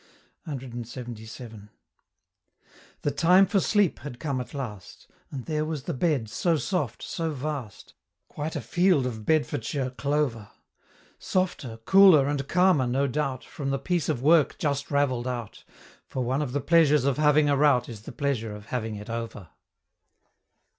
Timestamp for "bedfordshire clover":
9.27-10.49